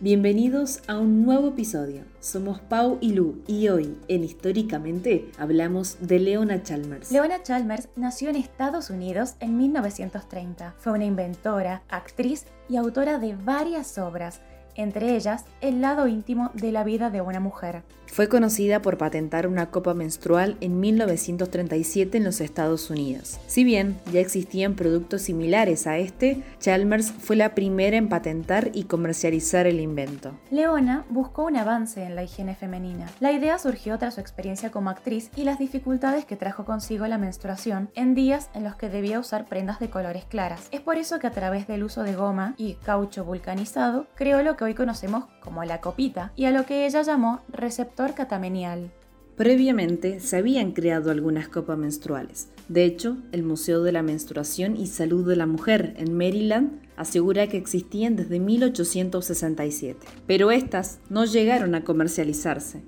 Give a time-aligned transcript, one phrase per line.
[0.00, 2.04] Bienvenidos a un nuevo episodio.
[2.20, 7.10] Somos Pau y Lu y hoy, en Históricamente, hablamos de Leona Chalmers.
[7.10, 10.76] Leona Chalmers nació en Estados Unidos en 1930.
[10.78, 14.40] Fue una inventora, actriz y autora de varias obras,
[14.78, 17.82] entre ellas El lado íntimo de la vida de una mujer.
[18.06, 23.38] Fue conocida por patentar una copa menstrual en 1937 en los Estados Unidos.
[23.46, 28.84] Si bien ya existían productos similares a este, Chalmers fue la primera en patentar y
[28.84, 30.32] comercializar el invento.
[30.50, 33.06] Leona buscó un avance en la higiene femenina.
[33.20, 37.18] La idea surgió tras su experiencia como actriz y las dificultades que trajo consigo la
[37.18, 40.68] menstruación en días en los que debía usar prendas de colores claras.
[40.70, 44.56] Es por eso que a través del uso de goma y caucho vulcanizado creó lo
[44.56, 48.90] que conocemos como la copita y a lo que ella llamó receptor catamenial.
[49.38, 52.48] Previamente se habían creado algunas copas menstruales.
[52.68, 57.46] De hecho, el Museo de la Menstruación y Salud de la Mujer en Maryland asegura
[57.46, 60.04] que existían desde 1867.
[60.26, 62.82] Pero estas no llegaron a comercializarse,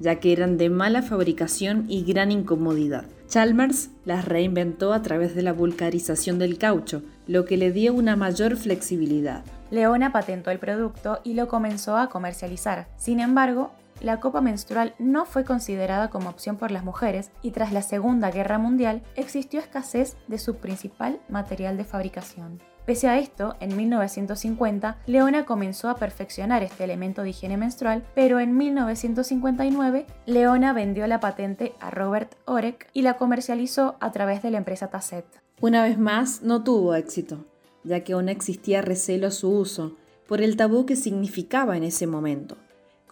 [0.00, 3.04] ya que eran de mala fabricación y gran incomodidad.
[3.28, 8.16] Chalmers las reinventó a través de la vulcanización del caucho, lo que le dio una
[8.16, 9.44] mayor flexibilidad.
[9.72, 12.88] Leona patentó el producto y lo comenzó a comercializar.
[12.98, 13.70] Sin embargo,
[14.02, 18.30] la copa menstrual no fue considerada como opción por las mujeres y tras la Segunda
[18.30, 22.60] Guerra Mundial existió escasez de su principal material de fabricación.
[22.84, 28.40] Pese a esto, en 1950, Leona comenzó a perfeccionar este elemento de higiene menstrual, pero
[28.40, 34.50] en 1959, Leona vendió la patente a Robert Orek y la comercializó a través de
[34.50, 35.24] la empresa Tasset.
[35.62, 37.46] Una vez más, no tuvo éxito,
[37.84, 42.06] ya que aún existía recelo a su uso, por el tabú que significaba en ese
[42.06, 42.56] momento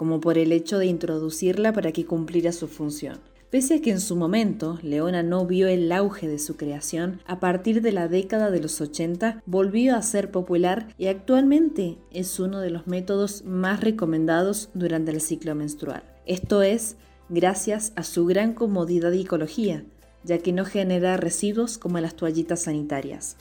[0.01, 3.19] como por el hecho de introducirla para que cumpliera su función.
[3.51, 7.39] Pese a que en su momento Leona no vio el auge de su creación, a
[7.39, 12.61] partir de la década de los 80 volvió a ser popular y actualmente es uno
[12.61, 16.03] de los métodos más recomendados durante el ciclo menstrual.
[16.25, 16.97] Esto es
[17.29, 19.85] gracias a su gran comodidad y ecología,
[20.25, 23.37] ya que no genera residuos como las toallitas sanitarias.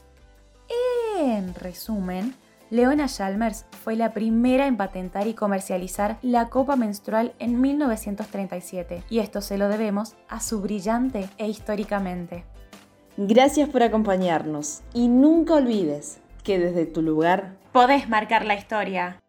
[1.60, 2.36] En resumen,
[2.70, 9.20] Leona Chalmers fue la primera en patentar y comercializar la copa menstrual en 1937 y
[9.20, 12.46] esto se lo debemos a su brillante e históricamente.
[13.18, 19.20] Gracias por acompañarnos y nunca olvides que desde tu lugar podés marcar la historia.